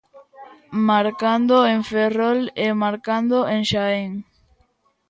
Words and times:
Marcando 0.89 1.55
en 1.71 1.79
Ferrol 1.89 2.39
e 2.65 2.67
marcando 2.83 3.37
en 3.53 3.61
Xaén. 3.71 4.11